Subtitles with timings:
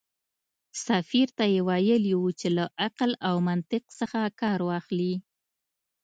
[0.85, 5.13] سفیر ته یې ویلي و چې له عقل او منطق څخه کار واخلي.